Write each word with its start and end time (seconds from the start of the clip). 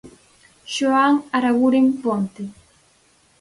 Xoan 0.73 1.13
Araguren 1.37 1.87
Ponte. 2.01 2.43